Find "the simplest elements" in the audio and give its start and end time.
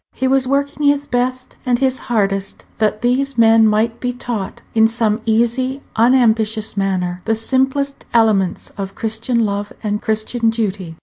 7.25-8.71